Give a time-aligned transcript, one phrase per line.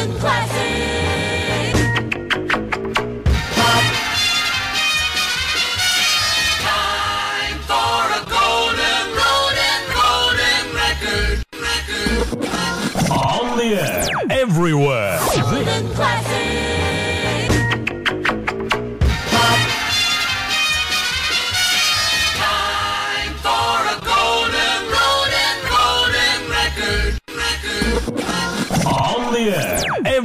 [0.00, 1.74] Golden Classic.
[6.62, 11.36] Time for a golden, golden, golden record.
[13.10, 15.18] On the air, everywhere.
[15.34, 16.19] Golden Classic.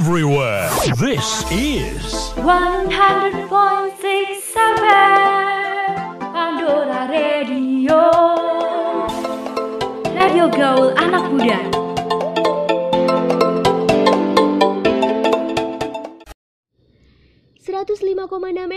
[0.06, 0.70] Everywhere.
[1.02, 3.50] This is 100.6
[6.30, 8.14] Pandora Radio
[10.14, 11.58] Radio Gaul Anak Muda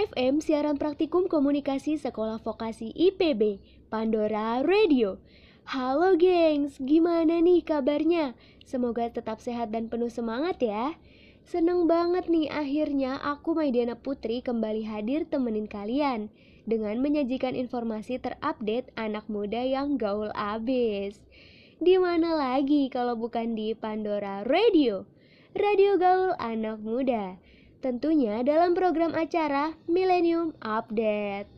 [0.09, 3.60] FM siaran praktikum komunikasi Sekolah Vokasi IPB
[3.93, 5.21] Pandora Radio.
[5.69, 8.33] Halo gengs, gimana nih kabarnya?
[8.65, 10.97] Semoga tetap sehat dan penuh semangat ya.
[11.48, 16.29] Seneng banget nih akhirnya aku Maidiana Putri kembali hadir temenin kalian
[16.68, 21.16] dengan menyajikan informasi terupdate anak muda yang gaul abis.
[21.80, 25.09] Di mana lagi kalau bukan di Pandora Radio?
[25.57, 27.41] Radio Gaul Anak Muda.
[27.80, 31.49] Tentunya dalam program acara Millennium Update.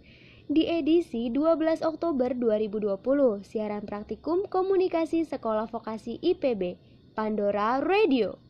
[0.47, 2.95] Di edisi 12 Oktober 2020,
[3.43, 6.79] siaran praktikum komunikasi Sekolah Vokasi IPB,
[7.19, 8.50] Pandora Radio.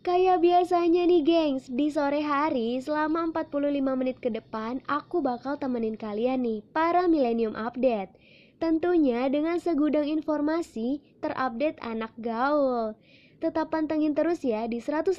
[0.00, 6.00] Kayak biasanya nih gengs, di sore hari selama 45 menit ke depan aku bakal temenin
[6.00, 8.16] kalian nih para Millennium Update.
[8.56, 12.96] Tentunya dengan segudang informasi terupdate anak gaul.
[13.38, 15.14] Tetap pantengin terus ya di 105,6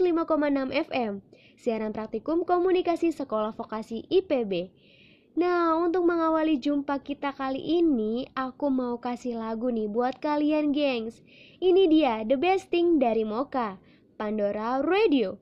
[0.75, 1.23] FM,
[1.55, 4.75] siaran praktikum komunikasi Sekolah Vokasi IPB.
[5.39, 11.23] Nah, untuk mengawali jumpa kita kali ini, aku mau kasih lagu nih buat kalian gengs.
[11.63, 13.79] Ini dia The Best Thing dari Mocha.
[14.19, 15.39] Pandora Radio.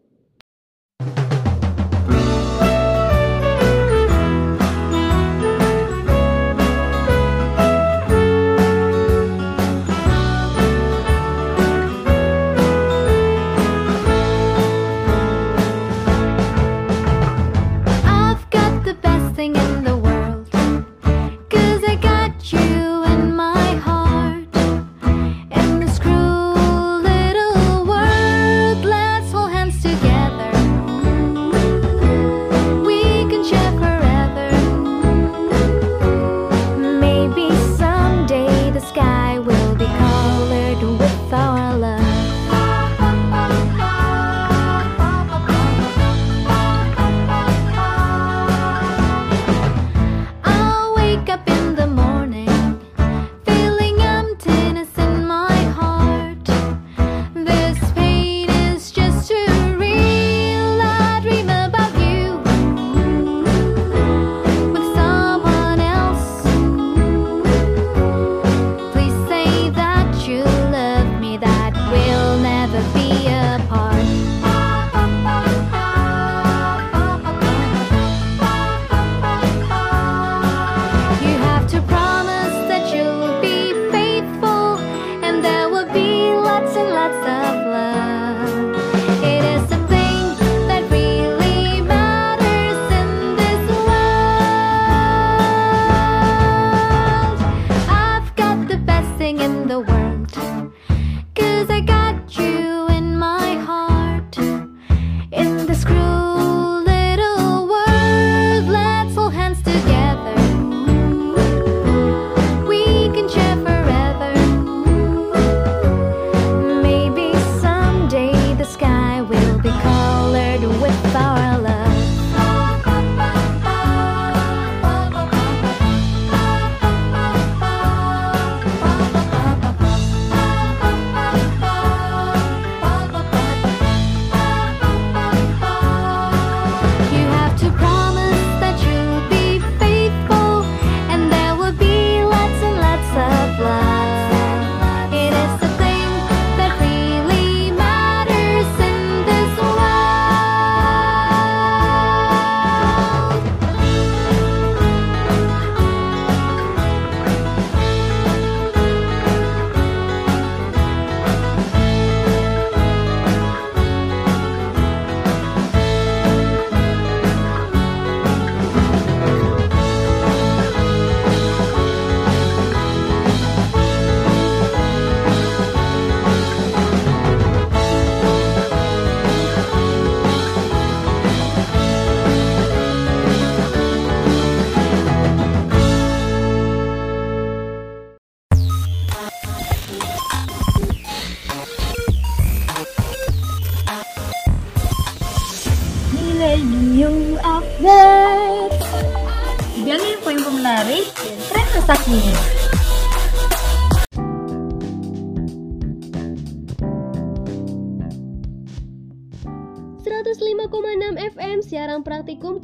[100.33, 101.96] Cause I got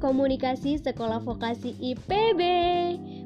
[0.04, 2.42] komunikasi Sekolah Vokasi IPB.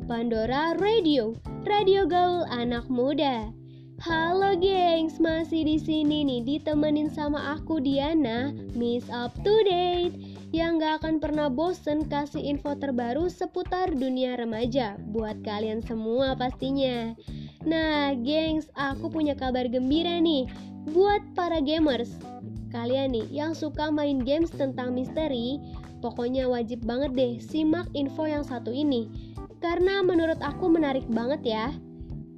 [0.06, 1.33] Pandora Radio,
[1.65, 3.50] radio gaul anak muda.
[3.97, 10.21] Halo gengs, masih di sini nih ditemenin sama aku Diana, Miss Up to Date
[10.53, 17.18] yang gak akan pernah bosen kasih info terbaru seputar dunia remaja buat kalian semua pastinya.
[17.65, 20.45] Nah, gengs, aku punya kabar gembira nih
[20.94, 22.21] buat para gamers.
[22.68, 25.57] Kalian nih yang suka main games tentang misteri,
[25.99, 29.09] pokoknya wajib banget deh simak info yang satu ini.
[29.57, 31.65] Karena menurut aku menarik banget ya.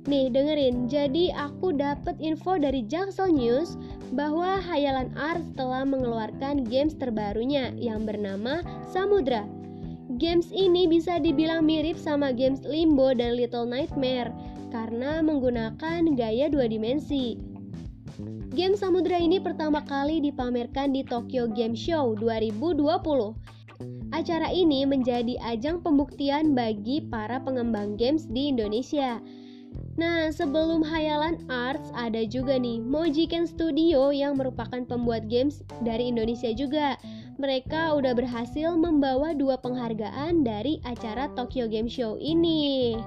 [0.07, 3.75] Nih dengerin, jadi aku dapat info dari Jaksel News
[4.15, 9.43] bahwa Hayalan Arts telah mengeluarkan games terbarunya yang bernama Samudra.
[10.17, 14.31] Games ini bisa dibilang mirip sama games Limbo dan Little Nightmare
[14.73, 17.48] karena menggunakan gaya dua dimensi.
[18.51, 22.83] Game Samudra ini pertama kali dipamerkan di Tokyo Game Show 2020.
[24.11, 29.23] Acara ini menjadi ajang pembuktian bagi para pengembang games di Indonesia.
[29.95, 36.51] Nah, sebelum Hayalan Arts ada juga nih Mojiken Studio yang merupakan pembuat games dari Indonesia
[36.51, 36.99] juga.
[37.39, 42.99] Mereka udah berhasil membawa dua penghargaan dari acara Tokyo Game Show ini.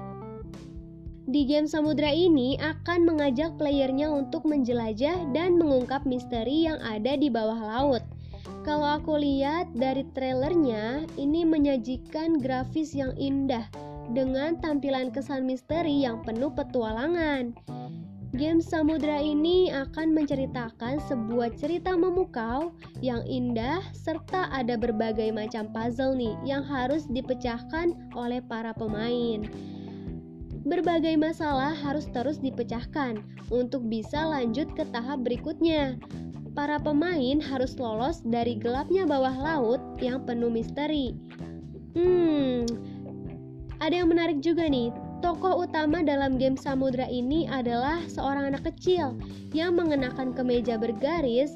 [1.23, 7.31] Di game Samudra ini akan mengajak playernya untuk menjelajah dan mengungkap misteri yang ada di
[7.31, 8.03] bawah laut.
[8.67, 13.63] Kalau aku lihat dari trailernya, ini menyajikan grafis yang indah
[14.11, 17.55] dengan tampilan kesan misteri yang penuh petualangan.
[18.35, 26.17] Game Samudra ini akan menceritakan sebuah cerita memukau yang indah serta ada berbagai macam puzzle
[26.17, 29.47] nih yang harus dipecahkan oleh para pemain
[30.63, 33.19] berbagai masalah harus terus dipecahkan
[33.51, 35.99] untuk bisa lanjut ke tahap berikutnya.
[36.53, 41.17] Para pemain harus lolos dari gelapnya bawah laut yang penuh misteri.
[41.97, 42.65] Hmm,
[43.81, 44.93] ada yang menarik juga nih.
[45.23, 49.15] Tokoh utama dalam game Samudra ini adalah seorang anak kecil
[49.55, 51.55] yang mengenakan kemeja bergaris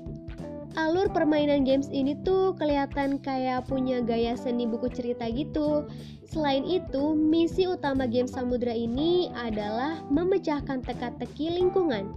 [0.77, 5.89] alur permainan games ini tuh kelihatan kayak punya gaya seni buku cerita gitu.
[6.29, 12.13] Selain itu, misi utama game Samudra ini adalah memecahkan teka-teki lingkungan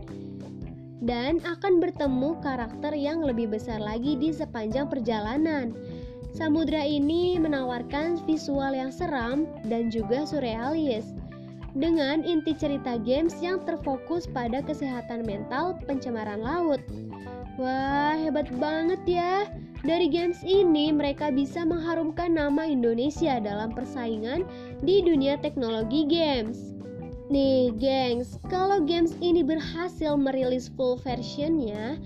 [1.01, 5.73] dan akan bertemu karakter yang lebih besar lagi di sepanjang perjalanan.
[6.37, 11.17] Samudra ini menawarkan visual yang seram dan juga surrealis
[11.75, 16.83] dengan inti cerita games yang terfokus pada kesehatan mental pencemaran laut.
[17.61, 19.45] Wah, hebat banget ya.
[19.85, 24.49] Dari games ini mereka bisa mengharumkan nama Indonesia dalam persaingan
[24.81, 26.73] di dunia teknologi games.
[27.29, 32.01] Nih, gengs, kalau games ini berhasil merilis full versionnya,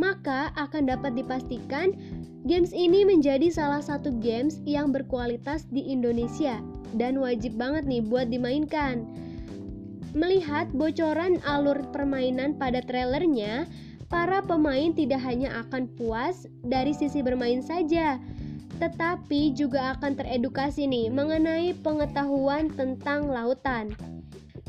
[0.00, 1.92] maka akan dapat dipastikan
[2.48, 6.56] games ini menjadi salah satu games yang berkualitas di Indonesia
[6.96, 9.04] dan wajib banget nih buat dimainkan.
[10.16, 13.68] Melihat bocoran alur permainan pada trailernya,
[14.10, 18.18] para pemain tidak hanya akan puas dari sisi bermain saja,
[18.82, 23.94] tetapi juga akan teredukasi nih mengenai pengetahuan tentang lautan.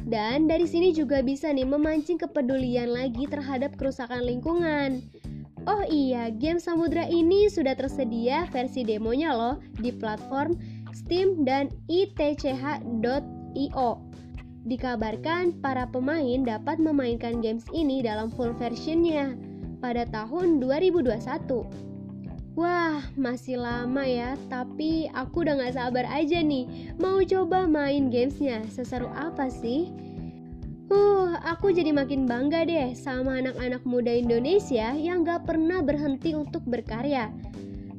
[0.05, 5.01] Dan dari sini juga bisa nih memancing kepedulian lagi terhadap kerusakan lingkungan.
[5.69, 10.57] Oh iya, game Samudra ini sudah tersedia versi demonya loh di platform
[10.89, 12.51] Steam dan itch.io.
[14.61, 19.33] Dikabarkan para pemain dapat memainkan games ini dalam full versionnya
[19.81, 21.91] pada tahun 2021.
[22.53, 28.61] Wah, masih lama ya, tapi aku udah gak sabar aja nih mau coba main gamesnya.
[28.69, 29.89] Seseru apa sih?
[30.91, 36.61] Uh, aku jadi makin bangga deh sama anak-anak muda Indonesia yang gak pernah berhenti untuk
[36.67, 37.31] berkarya.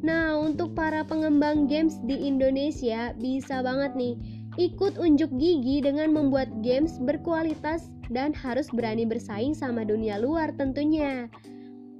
[0.04, 6.48] Nah, untuk para pengembang games di Indonesia bisa banget nih ikut unjuk gigi dengan membuat
[6.60, 11.28] games berkualitas dan harus berani bersaing sama dunia luar tentunya.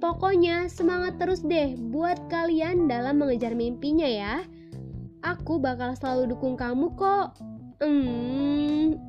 [0.03, 4.35] Pokoknya semangat terus deh buat kalian dalam mengejar mimpinya ya.
[5.23, 7.39] Aku bakal selalu dukung kamu kok.
[7.79, 8.99] Hmm,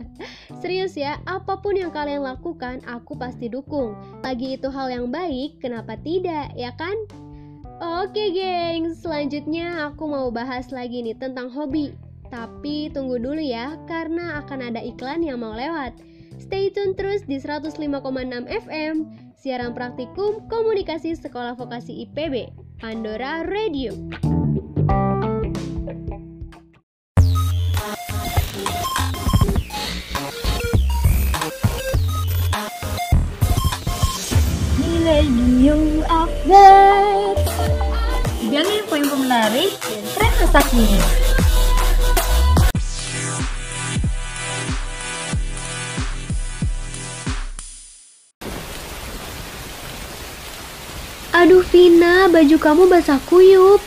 [0.60, 3.96] serius ya, apa pun yang kalian lakukan, aku pasti dukung.
[4.20, 6.96] Lagi itu hal yang baik, kenapa tidak, ya kan?
[7.82, 11.96] Oke, geng, selanjutnya aku mau bahas lagi nih tentang hobi.
[12.32, 15.92] Tapi tunggu dulu ya, karena akan ada iklan yang mau lewat.
[16.40, 17.76] Stay tune terus di 105,6
[18.48, 19.04] FM,
[19.36, 22.48] siaran praktikum komunikasi sekolah vokasi IPB,
[22.80, 23.92] Pandora Radio.
[34.80, 37.44] Millennium Update
[38.52, 41.41] info menarik dan tren masa kini
[51.72, 53.80] Vina, baju kamu basah kuyup.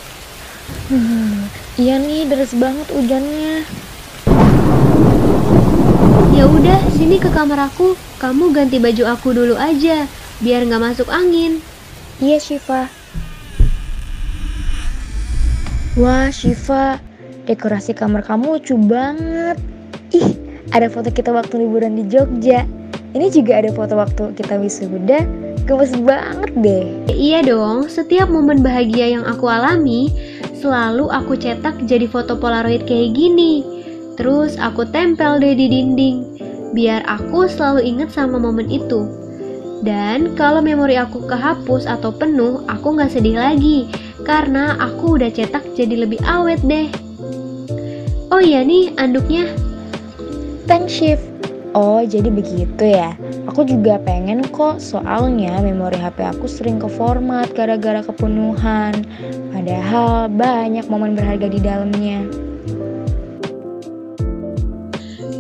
[1.77, 3.61] Iya nih, deras banget hujannya.
[6.33, 7.93] Ya udah, sini ke kamar aku.
[8.17, 10.09] Kamu ganti baju aku dulu aja,
[10.41, 11.61] biar nggak masuk angin.
[12.17, 12.89] Iya, Shiva.
[15.93, 16.97] Wah, Shiva,
[17.45, 19.61] dekorasi kamar kamu lucu banget.
[20.09, 20.33] Ih,
[20.73, 22.65] ada foto kita waktu liburan di Jogja.
[23.13, 25.44] Ini juga ada foto waktu kita wisuda.
[25.65, 26.86] Gemes banget deh.
[27.10, 30.13] Iya dong, setiap momen bahagia yang aku alami,
[30.53, 33.65] selalu aku cetak jadi foto polaroid kayak gini.
[34.13, 36.38] Terus aku tempel deh di dinding,
[36.77, 39.10] biar aku selalu inget sama momen itu.
[39.81, 43.89] Dan kalau memori aku kehapus atau penuh, aku nggak sedih lagi,
[44.22, 46.93] karena aku udah cetak jadi lebih awet deh.
[48.29, 49.50] Oh iya nih, anduknya.
[50.69, 51.34] Thanks, Shiv.
[51.75, 53.20] Oh, jadi begitu ya.
[53.51, 58.96] Aku juga pengen kok, soalnya memori HP aku sering ke format gara-gara kepenuhan.
[59.51, 62.24] Padahal banyak momen berharga di dalamnya.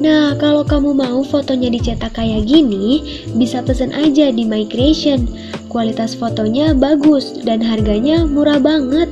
[0.03, 2.99] Nah, kalau kamu mau fotonya dicetak kayak gini,
[3.39, 5.31] bisa pesen aja di My Creation.
[5.71, 9.07] Kualitas fotonya bagus dan harganya murah banget.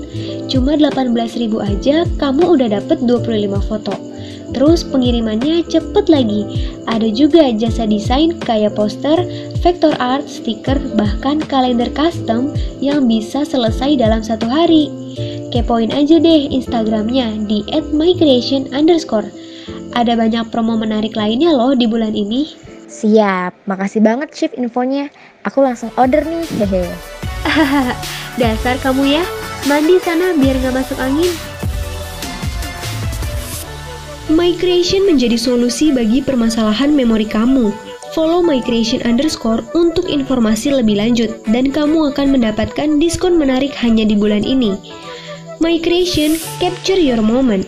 [0.52, 4.13] Cuma 18.000 aja kamu udah dapet 25 foto.
[4.54, 6.70] Terus pengirimannya cepet lagi.
[6.86, 9.18] Ada juga jasa desain kayak poster,
[9.66, 14.90] vector art, stiker, bahkan kalender custom yang bisa selesai dalam satu hari.
[15.50, 19.30] Kepoin aja deh Instagramnya di @mycreation underscore.
[19.94, 22.50] Ada banyak promo menarik lainnya loh di bulan ini.
[22.90, 25.10] Siap, makasih banget Shiv infonya.
[25.46, 26.86] Aku langsung order nih, hehe.
[28.42, 29.24] Dasar kamu ya,
[29.70, 31.34] mandi sana biar nggak masuk angin.
[34.32, 37.76] Migration menjadi solusi bagi permasalahan memori kamu.
[38.16, 44.16] Follow migration underscore untuk informasi lebih lanjut dan kamu akan mendapatkan diskon menarik hanya di
[44.16, 44.80] bulan ini.
[45.60, 47.68] Migration, capture your moment.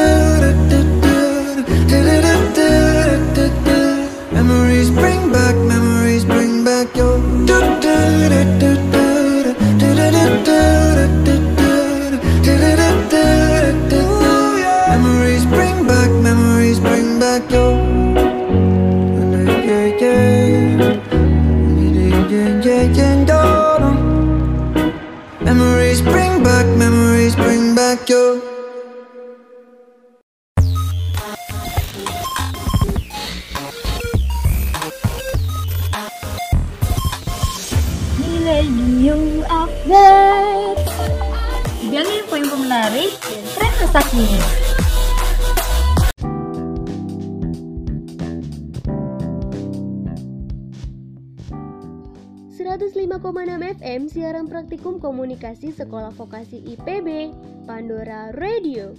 [55.41, 57.33] komunikasi Sekolah Vokasi IPB
[57.65, 58.93] Pandora Radio.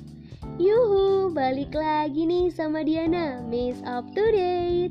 [0.58, 4.90] Yuhu, balik lagi nih sama Diana, Miss Up to Date.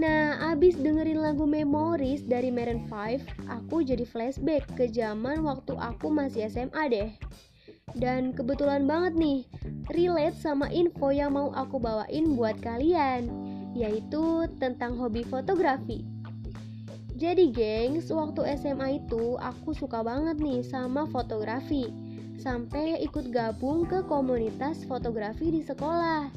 [0.00, 6.08] Nah, abis dengerin lagu Memories dari Maroon 5, aku jadi flashback ke zaman waktu aku
[6.08, 7.12] masih SMA deh.
[7.92, 9.44] Dan kebetulan banget nih,
[9.92, 13.28] relate sama info yang mau aku bawain buat kalian,
[13.76, 16.08] yaitu tentang hobi fotografi.
[17.20, 21.92] Jadi gengs, waktu SMA itu aku suka banget nih sama fotografi.
[22.40, 26.32] Sampai ikut gabung ke komunitas fotografi di sekolah.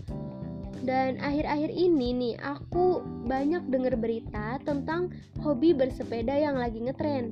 [0.83, 5.07] Dan akhir-akhir ini nih aku banyak denger berita tentang
[5.39, 7.31] hobi bersepeda yang lagi ngetren.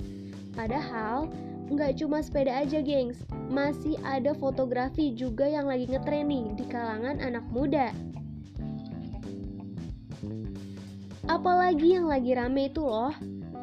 [0.55, 1.27] Padahal
[1.67, 3.19] nggak cuma sepeda aja gengs.
[3.51, 7.91] Masih ada fotografi juga yang lagi ngetren nih di kalangan anak muda.
[11.27, 13.11] Apalagi yang lagi rame itu loh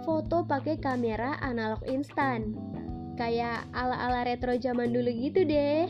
[0.08, 2.56] foto pakai kamera analog instan.
[3.20, 5.84] Kayak ala-ala retro zaman dulu gitu deh.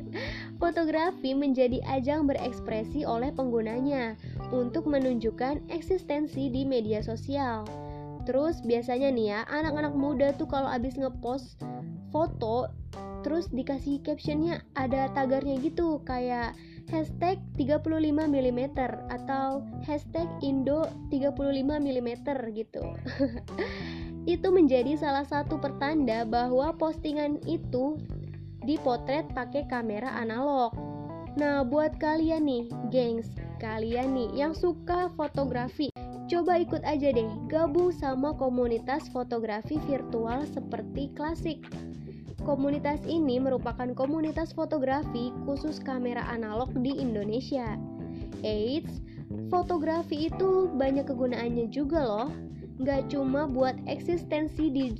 [0.60, 4.20] Fotografi menjadi ajang berekspresi oleh penggunanya
[4.52, 7.64] untuk menunjukkan eksistensi di media sosial.
[8.28, 11.56] Terus biasanya nih ya, anak-anak muda tuh kalau abis ngepost
[12.12, 12.68] foto
[13.24, 16.52] terus dikasih captionnya ada tagarnya gitu kayak
[16.88, 18.76] hashtag 35mm
[19.12, 22.84] atau hashtag Indo 35mm gitu
[24.34, 28.00] itu menjadi salah satu pertanda bahwa postingan itu
[28.64, 30.72] dipotret pakai kamera analog
[31.36, 33.28] nah buat kalian nih gengs
[33.60, 35.92] kalian nih yang suka fotografi
[36.24, 41.60] Coba ikut aja deh, gabung sama komunitas fotografi virtual seperti klasik.
[42.44, 47.80] Komunitas ini merupakan komunitas fotografi khusus kamera analog di Indonesia.
[48.44, 49.00] Eits,
[49.48, 52.28] fotografi itu banyak kegunaannya juga loh.
[52.76, 54.92] Nggak cuma buat eksistensi di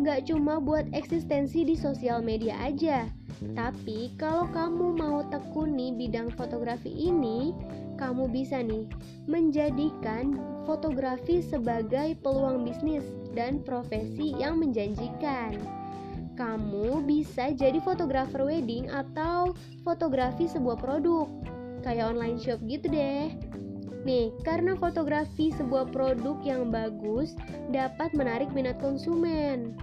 [0.00, 3.04] nggak cuma buat eksistensi di sosial media aja.
[3.52, 7.52] Tapi kalau kamu mau tekuni bidang fotografi ini,
[8.00, 8.88] kamu bisa nih
[9.28, 13.04] menjadikan fotografi sebagai peluang bisnis
[13.36, 15.79] dan profesi yang menjanjikan
[16.40, 19.52] kamu bisa jadi fotografer wedding atau
[19.84, 21.28] fotografi sebuah produk
[21.84, 23.36] kayak online shop gitu deh.
[24.08, 27.36] Nih, karena fotografi sebuah produk yang bagus
[27.68, 29.76] dapat menarik minat konsumen.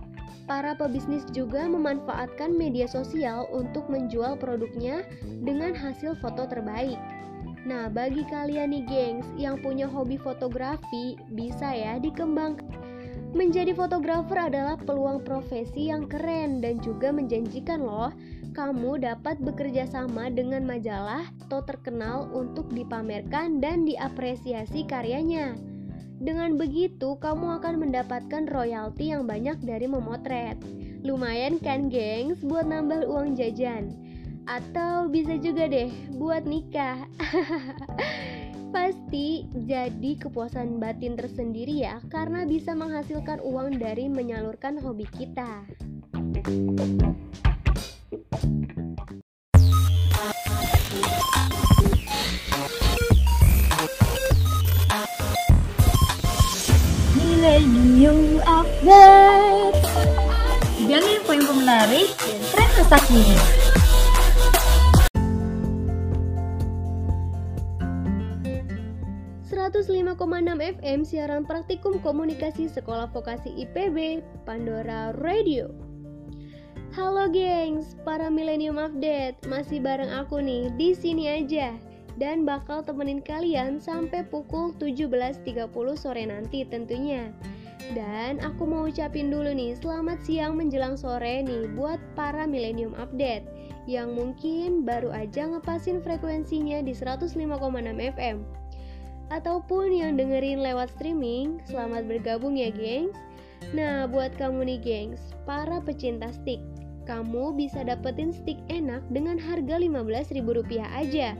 [0.49, 5.05] Para pebisnis juga memanfaatkan media sosial untuk menjual produknya
[5.45, 6.97] dengan hasil foto terbaik.
[7.67, 12.86] Nah, bagi kalian nih gengs yang punya hobi fotografi, bisa ya dikembangkan
[13.35, 18.15] Menjadi fotografer adalah peluang profesi yang keren dan juga menjanjikan loh.
[18.55, 25.59] Kamu dapat bekerja sama dengan majalah atau terkenal untuk dipamerkan dan diapresiasi karyanya.
[26.17, 30.57] Dengan begitu, kamu akan mendapatkan royalti yang banyak dari memotret.
[31.05, 33.93] Lumayan kan, gengs, buat nambah uang jajan.
[34.49, 37.05] Atau bisa juga deh buat nikah.
[38.67, 45.63] Pasti jadi kepuasan batin tersendiri ya karena bisa menghasilkan uang dari menyalurkan hobi kita.
[57.15, 59.79] Millennium Update
[60.77, 63.66] Bidang info-info menarik dan tren terkini
[70.17, 75.69] 105,6 FM siaran praktikum komunikasi Sekolah Vokasi IPB Pandora Radio.
[76.97, 81.77] Halo gengs, para Millennium Update, masih bareng aku nih di sini aja
[82.17, 87.29] dan bakal temenin kalian sampai pukul 17.30 sore nanti tentunya.
[87.93, 93.45] Dan aku mau ucapin dulu nih, selamat siang menjelang sore nih buat para Millennium Update
[93.85, 97.37] yang mungkin baru aja ngepasin frekuensinya di 105,6
[98.17, 98.66] FM.
[99.27, 103.15] Ataupun yang dengerin lewat streaming, selamat bergabung ya gengs.
[103.75, 106.63] Nah, buat kamu nih gengs, para pecinta stick,
[107.03, 111.35] kamu bisa dapetin stick enak dengan harga Rp15.000 aja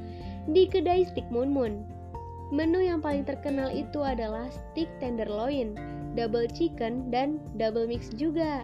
[0.48, 1.84] di kedai Stick Moon Moon.
[2.52, 5.76] Menu yang paling terkenal itu adalah stick tenderloin,
[6.16, 8.64] double chicken, dan double mix juga.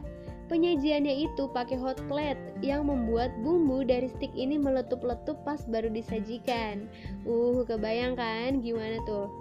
[0.51, 6.91] Penyajiannya itu pakai hot plate yang membuat bumbu dari stick ini meletup-letup pas baru disajikan.
[7.23, 9.32] Uh, kebayangkan gimana tuh?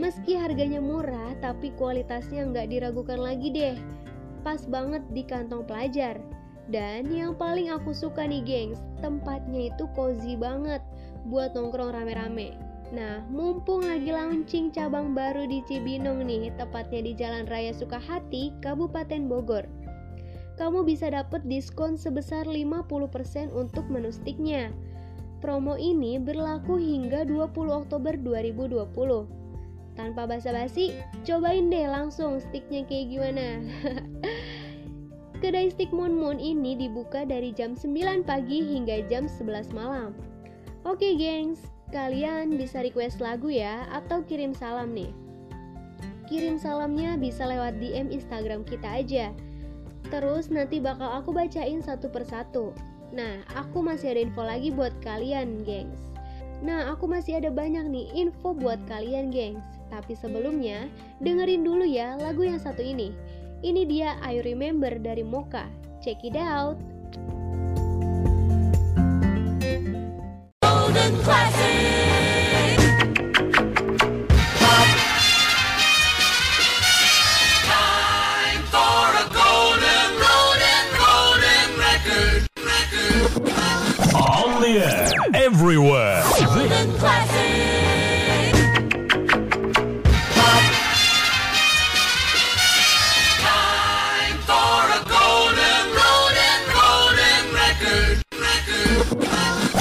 [0.00, 3.76] Meski harganya murah, tapi kualitasnya nggak diragukan lagi deh.
[4.42, 6.18] Pas banget di kantong pelajar.
[6.66, 10.82] Dan yang paling aku suka nih gengs, tempatnya itu cozy banget
[11.28, 12.54] buat nongkrong rame-rame.
[12.92, 19.32] Nah, mumpung lagi launching cabang baru di Cibinong nih, tepatnya di Jalan Raya Sukahati, Kabupaten
[19.32, 19.64] Bogor.
[20.60, 24.68] Kamu bisa dapat diskon sebesar 50% untuk menu sticknya.
[25.40, 29.42] Promo ini berlaku hingga 20 Oktober 2020.
[29.92, 33.46] Tanpa basa-basi, cobain deh langsung sticknya kayak gimana.
[35.42, 40.14] Kedai stick Moon Moon ini dibuka dari jam 9 pagi hingga jam 11 malam.
[40.86, 41.58] Oke gengs,
[41.90, 45.10] kalian bisa request lagu ya atau kirim salam nih.
[46.30, 49.34] Kirim salamnya bisa lewat DM Instagram kita aja.
[50.08, 52.72] Terus nanti bakal aku bacain satu persatu.
[53.12, 56.00] Nah, aku masih ada info lagi buat kalian, gengs.
[56.64, 59.62] Nah, aku masih ada banyak nih info buat kalian, gengs.
[59.92, 60.88] Tapi sebelumnya,
[61.20, 63.12] dengerin dulu ya lagu yang satu ini.
[63.60, 65.68] Ini dia I Remember dari Mocha.
[66.00, 66.80] Check it out.
[85.42, 86.22] Everywhere.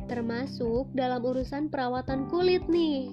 [0.07, 3.11] Termasuk dalam urusan perawatan kulit nih.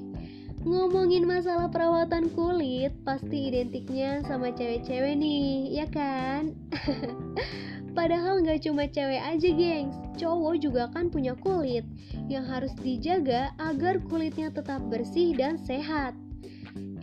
[0.64, 6.56] Ngomongin masalah perawatan kulit, pasti identiknya sama cewek-cewek nih, ya kan?
[7.98, 11.84] Padahal nggak cuma cewek aja gengs, cowok juga kan punya kulit
[12.32, 16.16] yang harus dijaga agar kulitnya tetap bersih dan sehat.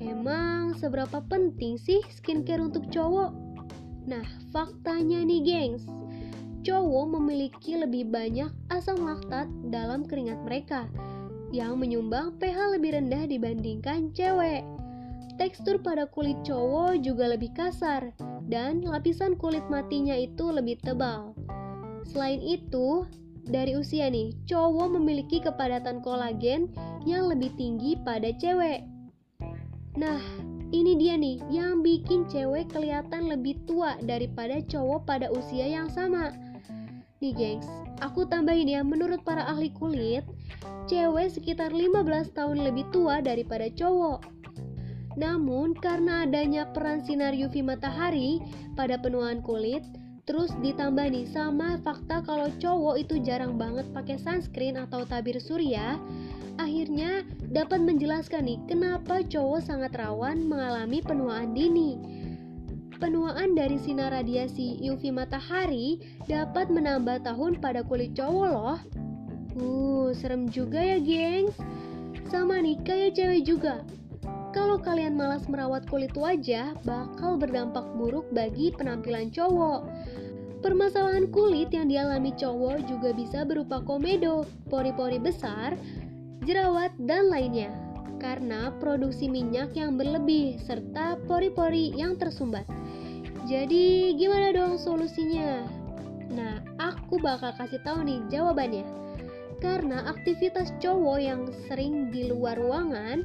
[0.01, 3.37] Emang seberapa penting sih skincare untuk cowok?
[4.09, 5.85] Nah, faktanya nih gengs,
[6.65, 10.89] cowok memiliki lebih banyak asam laktat dalam keringat mereka
[11.53, 14.65] yang menyumbang pH lebih rendah dibandingkan cewek.
[15.37, 18.13] Tekstur pada kulit cowok juga lebih kasar
[18.49, 21.33] dan lapisan kulit matinya itu lebih tebal.
[22.09, 23.07] Selain itu,
[23.49, 26.69] dari usia nih, cowok memiliki kepadatan kolagen
[27.09, 28.90] yang lebih tinggi pada cewek.
[30.01, 30.17] Nah,
[30.73, 36.33] ini dia nih yang bikin cewek kelihatan lebih tua daripada cowok pada usia yang sama.
[37.21, 37.69] Nih gengs,
[38.01, 40.25] aku tambahin ya, menurut para ahli kulit,
[40.89, 44.25] cewek sekitar 15 tahun lebih tua daripada cowok.
[45.21, 48.41] Namun, karena adanya peran sinar UV matahari
[48.73, 49.85] pada penuaan kulit,
[50.25, 56.01] terus ditambah nih sama fakta kalau cowok itu jarang banget pakai sunscreen atau tabir surya,
[56.61, 61.97] akhirnya dapat menjelaskan nih kenapa cowok sangat rawan mengalami penuaan dini.
[63.01, 65.97] Penuaan dari sinar radiasi UV matahari
[66.29, 68.79] dapat menambah tahun pada kulit cowok loh.
[69.57, 71.57] Uh, serem juga ya, gengs.
[72.29, 73.81] Sama nih, kayak cewek juga.
[74.53, 79.89] Kalau kalian malas merawat kulit wajah, bakal berdampak buruk bagi penampilan cowok.
[80.61, 85.73] Permasalahan kulit yang dialami cowok juga bisa berupa komedo, pori-pori besar,
[86.45, 87.73] jerawat, dan lainnya.
[88.21, 92.69] Karena produksi minyak yang berlebih serta pori-pori yang tersumbat.
[93.49, 95.65] Jadi gimana dong solusinya?
[96.31, 98.85] Nah, aku bakal kasih tahu nih jawabannya.
[99.61, 103.25] Karena aktivitas cowok yang sering di luar ruangan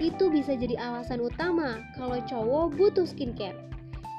[0.00, 3.56] itu bisa jadi alasan utama kalau cowok butuh skincare.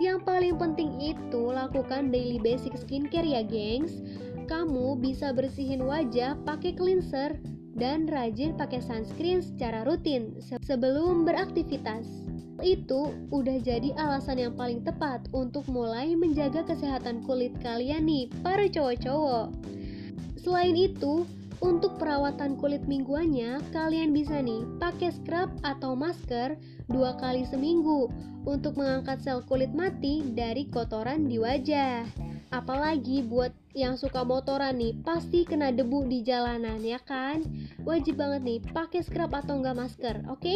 [0.01, 4.01] Yang paling penting itu lakukan daily basic skincare ya, gengs.
[4.49, 7.37] Kamu bisa bersihin wajah pakai cleanser
[7.75, 12.07] dan rajin pakai sunscreen secara rutin se- sebelum beraktivitas.
[12.61, 18.69] Itu udah jadi alasan yang paling tepat untuk mulai menjaga kesehatan kulit kalian nih, para
[18.69, 19.49] cowok-cowok.
[20.37, 21.25] Selain itu,
[21.61, 26.57] untuk perawatan kulit mingguannya, kalian bisa nih pakai scrub atau masker
[26.89, 28.09] dua kali seminggu
[28.49, 32.30] untuk mengangkat sel kulit mati dari kotoran di wajah.
[32.51, 37.47] Apalagi buat yang suka motoran nih, pasti kena debu di jalanan ya kan?
[37.87, 40.55] Wajib banget nih pakai scrub atau enggak masker, oke?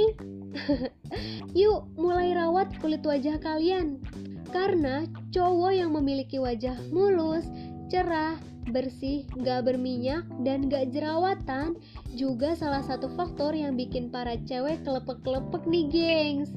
[1.60, 4.04] Yuk, mulai rawat kulit wajah kalian.
[4.52, 7.48] Karena cowok yang memiliki wajah mulus,
[7.88, 8.36] cerah,
[8.70, 11.78] bersih, gak berminyak, dan gak jerawatan
[12.16, 16.52] juga salah satu faktor yang bikin para cewek kelepek-kelepek nih gengs.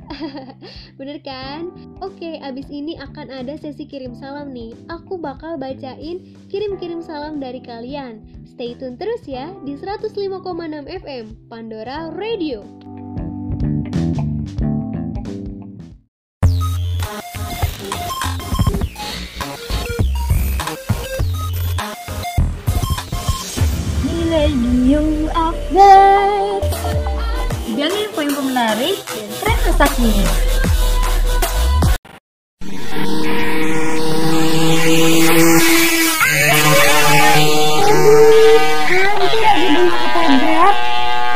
[0.98, 1.68] Bener kan?
[2.00, 4.72] Oke, abis ini akan ada sesi kirim salam nih.
[4.88, 8.24] Aku bakal bacain kirim-kirim salam dari kalian.
[8.48, 10.42] Stay tune terus ya di 105,6
[11.04, 12.66] FM Pandora Radio
[24.28, 25.00] Radio
[25.32, 26.68] Update
[27.64, 30.24] Dengan info-info menarik dan tren masa kini.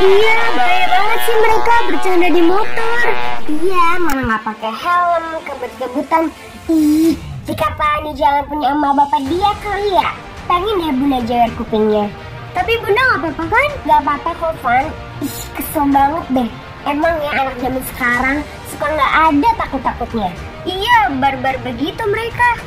[0.03, 3.05] Iya, bahaya banget sih mereka bercanda di motor.
[3.49, 6.29] Iya, mana nggak pakai helm, kebut-kebutan.
[6.69, 7.17] Ih,
[7.49, 10.13] jika Pak Ani jangan punya emak bapak dia kali ya.
[10.45, 12.32] Pengen deh bunda jewer kupingnya.
[12.53, 13.71] Tapi bunda nggak apa-apa kan?
[13.89, 14.87] Nggak apa-apa kok, Van.
[15.25, 16.51] Ih, kesel banget deh.
[16.83, 18.37] Emang ya anak zaman sekarang
[18.69, 20.31] suka nggak ada takut-takutnya.
[20.69, 22.59] Iya, barbar begitu mereka.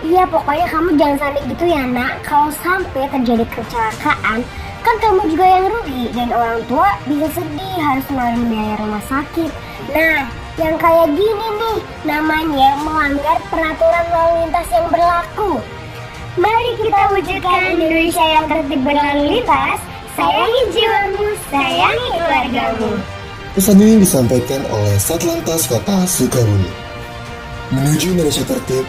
[0.00, 4.40] Iya pokoknya kamu jangan sampai gitu ya nak Kalau sampai terjadi kecelakaan
[4.80, 9.52] Kan kamu juga yang rugi Dan orang tua bisa sedih harus ngeluarin biaya rumah sakit
[9.92, 10.24] Nah
[10.56, 15.52] yang kayak gini nih Namanya melanggar peraturan lalu lintas yang berlaku
[16.38, 19.82] Mari kita wujudkan Indonesia yang tertib berlalu lintas
[20.14, 22.90] Sayangi jiwamu, sayangi keluargamu
[23.50, 26.70] Pesan ini disampaikan oleh Satlantas Kota Sukabumi.
[27.74, 28.86] Menuju Indonesia tertib,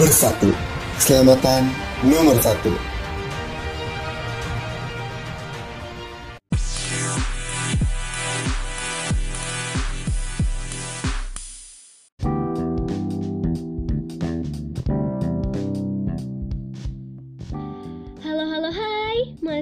[0.00, 0.48] bersatu.
[0.96, 1.68] Keselamatan
[2.08, 2.72] nomor satu.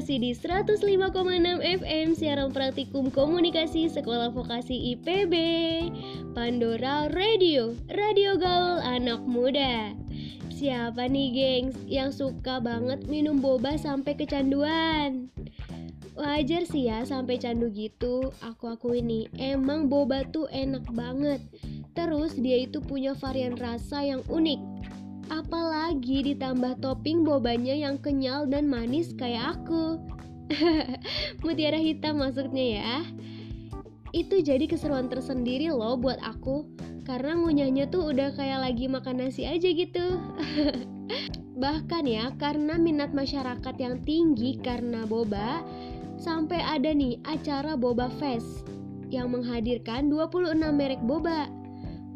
[0.08, 1.04] Masih di 105,6
[1.84, 5.34] FM siaran praktikum komunikasi Sekolah Vokasi IPB
[6.32, 9.92] Pandora Radio, radio gaul anak muda.
[10.48, 15.28] Siapa nih gengs yang suka banget minum boba sampai kecanduan?
[16.16, 21.44] Wajar sih ya sampai candu gitu, aku akuin nih, emang boba tuh enak banget.
[21.92, 24.77] Terus dia itu punya varian rasa yang unik
[25.28, 30.00] Apalagi ditambah topping bobanya yang kenyal dan manis kayak aku.
[31.44, 32.94] Mutiara hitam maksudnya ya.
[34.16, 36.64] Itu jadi keseruan tersendiri loh buat aku.
[37.04, 40.20] Karena ngunyahnya tuh udah kayak lagi makan nasi aja gitu.
[41.62, 45.66] Bahkan ya, karena minat masyarakat yang tinggi karena boba,
[46.20, 48.62] sampai ada nih acara Boba Fest
[49.10, 51.50] yang menghadirkan 26 merek boba.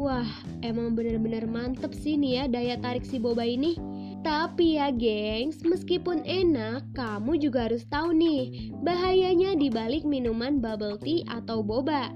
[0.01, 0.29] Wah,
[0.65, 3.77] emang bener-bener mantep sih nih ya daya tarik si boba ini.
[4.23, 10.97] Tapi ya gengs, meskipun enak, kamu juga harus tahu nih bahayanya di balik minuman bubble
[11.03, 12.15] tea atau boba.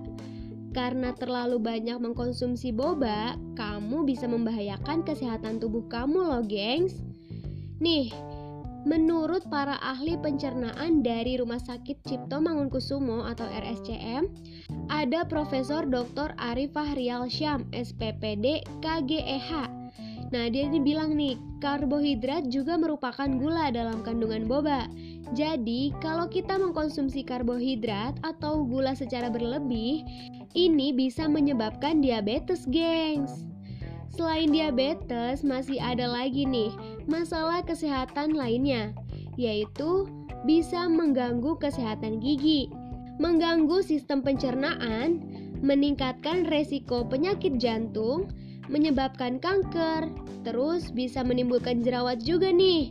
[0.71, 7.01] Karena terlalu banyak mengkonsumsi boba, kamu bisa membahayakan kesehatan tubuh kamu loh gengs.
[7.83, 8.09] Nih,
[8.87, 14.31] Menurut para ahli pencernaan dari Rumah Sakit Cipto Mangunkusumo atau RSCM,
[14.87, 16.39] ada Profesor Dr.
[16.39, 19.51] Arifah Rial Syam, SPPD KGEH.
[20.31, 24.87] Nah, dia ini bilang nih, karbohidrat juga merupakan gula dalam kandungan boba.
[25.35, 30.07] Jadi, kalau kita mengkonsumsi karbohidrat atau gula secara berlebih,
[30.55, 33.51] ini bisa menyebabkan diabetes, gengs.
[34.17, 36.73] Selain diabetes, masih ada lagi nih
[37.05, 38.97] masalah kesehatan lainnya,
[39.37, 40.09] yaitu
[40.49, 42.73] bisa mengganggu kesehatan gigi,
[43.21, 45.21] mengganggu sistem pencernaan,
[45.61, 48.33] meningkatkan resiko penyakit jantung,
[48.73, 50.09] menyebabkan kanker,
[50.49, 52.89] terus bisa menimbulkan jerawat juga nih.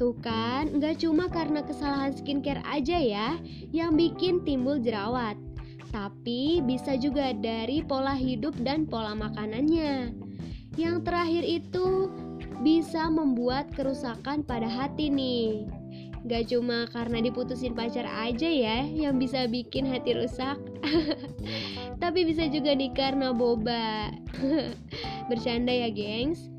[0.00, 3.36] Tuh kan, nggak cuma karena kesalahan skincare aja ya
[3.76, 5.36] yang bikin timbul jerawat,
[5.92, 10.25] tapi bisa juga dari pola hidup dan pola makanannya.
[10.76, 12.12] Yang terakhir itu
[12.60, 15.64] bisa membuat kerusakan pada hati nih.
[16.26, 20.58] Gak cuma karena diputusin pacar aja ya yang bisa bikin hati rusak.
[22.02, 24.10] Tapi bisa juga nih karena boba.
[25.30, 26.55] Bercanda ya, gengs.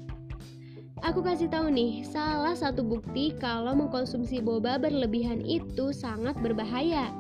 [1.05, 7.13] Aku kasih tahu nih, salah satu bukti kalau mengkonsumsi boba berlebihan itu sangat berbahaya.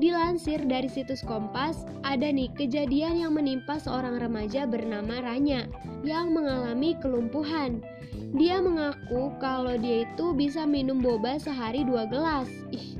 [0.00, 5.68] Dilansir dari situs Kompas, ada nih kejadian yang menimpa seorang remaja bernama Ranya
[6.00, 7.84] yang mengalami kelumpuhan.
[8.32, 12.48] Dia mengaku kalau dia itu bisa minum boba sehari dua gelas.
[12.72, 12.96] Ih,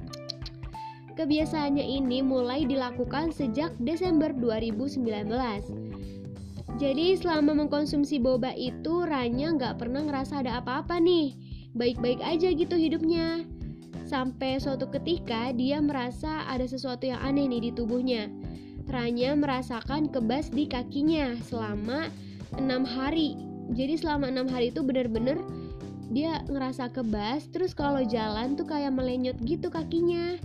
[1.20, 5.89] Kebiasaannya ini mulai dilakukan sejak Desember 2019.
[6.80, 11.36] Jadi selama mengkonsumsi boba itu Ranya nggak pernah ngerasa ada apa-apa nih.
[11.76, 13.44] Baik-baik aja gitu hidupnya.
[14.08, 18.32] Sampai suatu ketika dia merasa ada sesuatu yang aneh nih di tubuhnya.
[18.88, 22.08] Ranya merasakan kebas di kakinya selama
[22.56, 23.36] enam hari.
[23.76, 25.36] Jadi selama enam hari itu bener-bener
[26.10, 30.40] dia ngerasa kebas, terus kalau jalan tuh kayak melenyot gitu kakinya.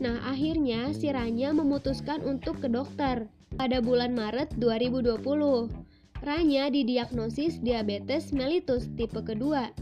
[0.00, 3.28] Nah, akhirnya si Ranya memutuskan untuk ke dokter.
[3.56, 9.72] Pada bulan Maret 2020, Ranya didiagnosis diabetes mellitus tipe kedua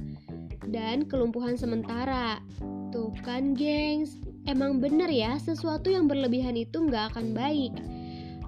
[0.71, 2.39] dan kelumpuhan sementara.
[2.95, 7.75] Tuh kan, gengs, emang bener ya, sesuatu yang berlebihan itu nggak akan baik.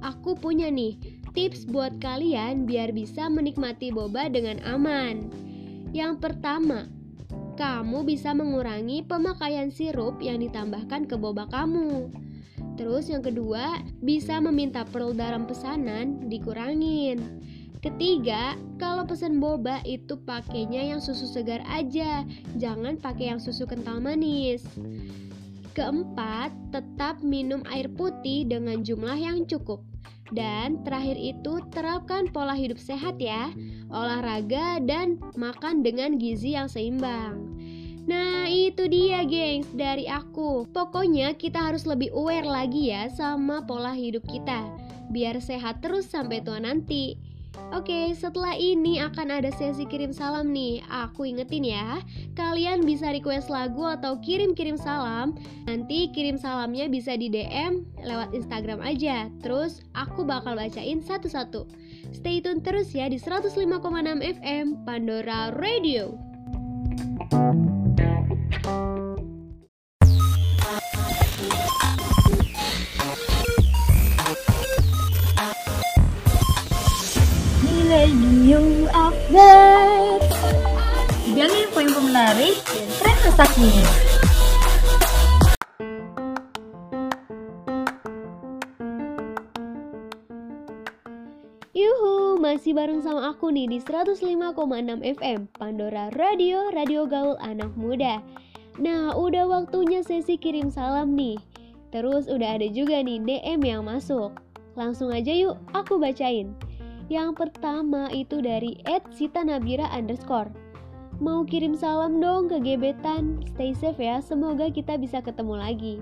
[0.06, 1.02] Aku punya nih
[1.34, 5.26] tips buat kalian biar bisa menikmati boba dengan aman.
[5.90, 6.86] Yang pertama,
[7.58, 12.06] kamu bisa mengurangi pemakaian sirup yang ditambahkan ke boba kamu.
[12.80, 17.20] Terus yang kedua, bisa meminta pearl dalam pesanan dikurangin.
[17.84, 22.24] Ketiga, kalau pesan boba itu pakainya yang susu segar aja,
[22.56, 24.64] jangan pakai yang susu kental manis.
[25.76, 29.84] Keempat, tetap minum air putih dengan jumlah yang cukup.
[30.32, 33.52] Dan terakhir itu terapkan pola hidup sehat ya,
[33.92, 37.59] olahraga dan makan dengan gizi yang seimbang.
[38.10, 43.94] Nah itu dia gengs dari aku Pokoknya kita harus lebih aware lagi ya sama pola
[43.94, 44.66] hidup kita
[45.14, 47.30] Biar sehat terus sampai tua nanti
[47.70, 50.82] Oke, setelah ini akan ada sesi kirim salam nih.
[50.90, 52.02] Aku ingetin ya,
[52.34, 55.38] kalian bisa request lagu atau kirim-kirim salam.
[55.66, 59.30] Nanti kirim salamnya bisa di DM lewat Instagram aja.
[59.42, 61.66] Terus aku bakal bacain satu-satu.
[62.10, 63.62] Stay tune terus ya di 105,6
[64.18, 66.18] FM Pandora Radio.
[77.90, 80.22] Millennium Update
[81.34, 83.82] Gali info-info menarik dan tren masa kini
[91.74, 94.38] Yuhu, masih bareng sama aku nih di 105,6
[95.02, 98.22] FM Pandora Radio, Radio Gaul Anak Muda.
[98.78, 101.42] Nah, udah waktunya sesi kirim salam nih.
[101.90, 104.30] Terus udah ada juga nih DM yang masuk.
[104.78, 106.54] Langsung aja yuk, aku bacain.
[107.10, 108.78] Yang pertama itu dari
[109.10, 110.54] @sitanabira underscore.
[111.18, 113.42] Mau kirim salam dong ke gebetan.
[113.52, 115.94] Stay safe ya, semoga kita bisa ketemu lagi.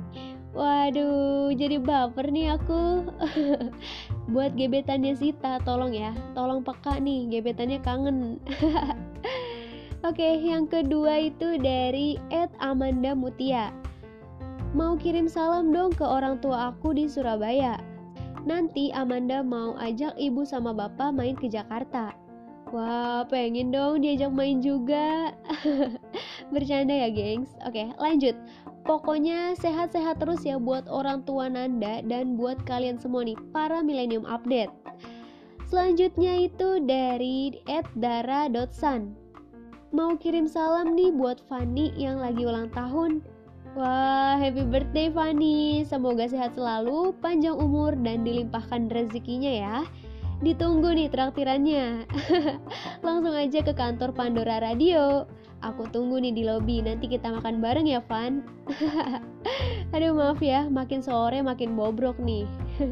[0.52, 3.08] Waduh, jadi baper nih aku.
[4.32, 8.36] Buat gebetannya Sita, tolong ya, tolong peka nih, gebetannya kangen.
[10.08, 13.74] Oke, yang kedua itu dari Ed Amanda Mutia.
[14.76, 17.87] Mau kirim salam dong ke orang tua aku di Surabaya.
[18.48, 22.16] Nanti Amanda mau ajak ibu sama bapak main ke Jakarta.
[22.72, 25.36] Wah, pengen dong diajak main juga.
[26.52, 27.52] Bercanda ya, gengs.
[27.68, 28.32] Oke, lanjut.
[28.88, 34.24] Pokoknya sehat-sehat terus ya buat orang tua Nanda dan buat kalian semua nih, para Millennium
[34.24, 34.72] Update.
[35.68, 37.52] Selanjutnya itu dari
[38.00, 39.12] @dara.san.
[39.92, 43.20] Mau kirim salam nih buat Fanny yang lagi ulang tahun.
[43.78, 45.86] Wah, happy birthday Fanny.
[45.86, 49.76] Semoga sehat selalu, panjang umur dan dilimpahkan rezekinya ya.
[50.42, 52.02] Ditunggu nih traktirannya.
[53.06, 55.30] Langsung aja ke kantor Pandora Radio.
[55.62, 58.42] Aku tunggu nih di lobi, nanti kita makan bareng ya, Van.
[59.94, 62.50] Aduh maaf ya, makin sore makin bobrok nih.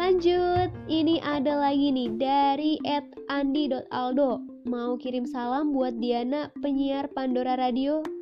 [0.00, 2.80] Lanjut, ini ada lagi nih dari
[3.28, 4.40] @andi.aldo.
[4.64, 8.13] Mau kirim salam buat Diana, penyiar Pandora Radio.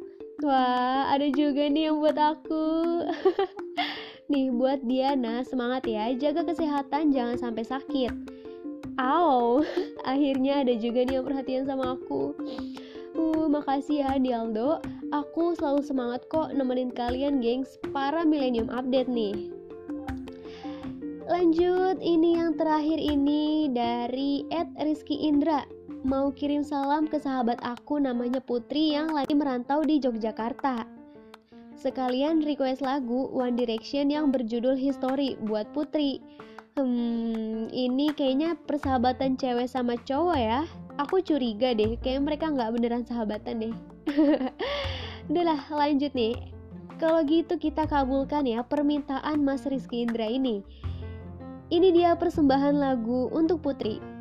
[0.43, 2.67] Wah, ada juga nih yang buat aku.
[4.33, 8.11] nih, buat Diana, semangat ya, jaga kesehatan, jangan sampai sakit.
[8.99, 9.63] Aw,
[10.13, 12.35] akhirnya ada juga nih yang perhatian sama aku.
[13.15, 14.83] Uh, makasih ya Dialdo.
[15.15, 17.79] Aku selalu semangat kok nemenin kalian, gengs.
[17.95, 19.55] Para Millennium Update nih.
[21.31, 25.63] Lanjut, ini yang terakhir ini dari Ed Rizky Indra.
[26.03, 30.83] Mau kirim salam ke sahabat aku namanya Putri yang lagi merantau di Yogyakarta.
[31.79, 36.19] Sekalian request lagu One Direction yang berjudul History buat Putri.
[36.75, 40.67] Hmm, ini kayaknya persahabatan cewek sama cowok ya.
[40.99, 43.75] Aku curiga deh, kayak mereka nggak beneran sahabatan deh.
[45.31, 46.35] Udahlah, lanjut nih.
[46.99, 50.67] Kalau gitu kita kabulkan ya permintaan Mas Rizky Indra ini.
[51.71, 54.12] Ini dia persembahan lagu untuk Putri.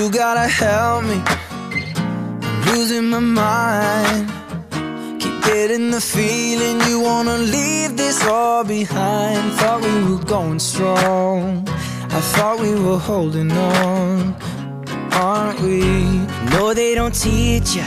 [0.00, 1.20] You gotta help me.
[1.26, 4.32] I'm losing my mind.
[5.20, 9.52] Keep getting the feeling you wanna leave this all behind.
[9.58, 11.68] Thought we were going strong.
[11.68, 14.34] I thought we were holding on.
[15.12, 15.82] Aren't we?
[16.50, 17.84] No, they don't teach you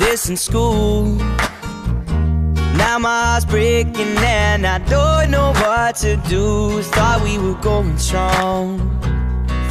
[0.00, 1.04] this in school.
[2.82, 6.82] Now my heart's breaking and I don't know what to do.
[6.82, 8.90] Thought we were going strong.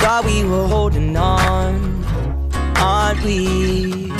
[0.03, 2.03] Thought we were holding on,
[2.75, 4.12] aren't we?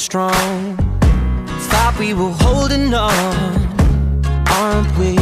[0.00, 0.76] Strong,
[1.68, 3.12] thought we were holding on,
[4.48, 5.19] aren't we?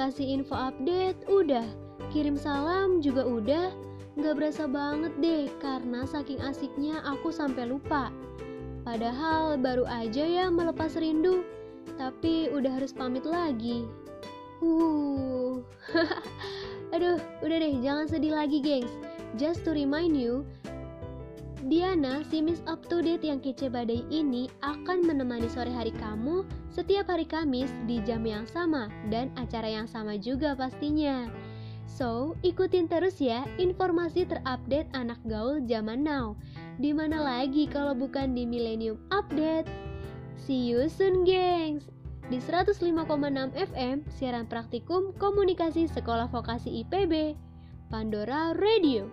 [0.00, 1.68] Kasih info update, udah.
[2.08, 3.68] Kirim salam juga udah.
[4.16, 8.08] Gak berasa banget deh, karena saking asiknya aku sampai lupa.
[8.80, 11.44] Padahal baru aja ya melepas rindu.
[12.00, 13.84] Tapi udah harus pamit lagi.
[14.64, 15.60] Uh,
[16.96, 18.96] Aduh, udah deh, jangan sedih lagi gengs.
[19.36, 20.48] Just to remind you,
[21.68, 26.48] Diana, si Miss Up to Date yang kece badai ini akan menemani sore hari kamu
[26.72, 31.28] setiap hari Kamis di jam yang sama dan acara yang sama juga pastinya.
[31.84, 36.32] So, ikutin terus ya informasi terupdate anak gaul zaman now.
[36.80, 39.68] Di mana lagi kalau bukan di Millennium Update?
[40.40, 41.92] See you soon, gengs!
[42.32, 43.04] Di 105,6
[43.52, 47.36] FM, siaran praktikum komunikasi Sekolah Vokasi IPB,
[47.92, 49.10] Pandora Radio.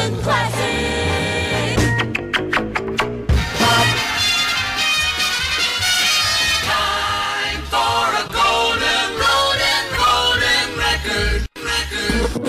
[0.00, 1.76] Golden Classic.
[6.64, 11.40] Time for a golden, golden, golden record.
[11.60, 12.48] Record.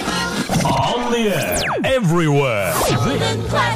[0.66, 2.74] On the air, everywhere.
[2.90, 3.71] Golden Classic.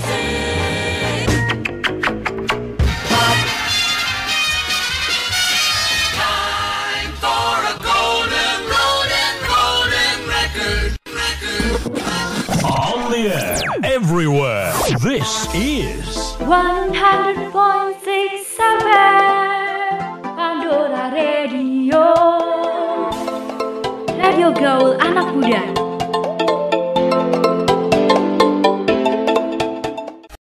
[14.15, 14.71] Everywhere.
[15.03, 17.51] This is 100.6
[20.39, 22.15] Pandora Radio
[24.15, 25.84] Radio Gaul Anak Muda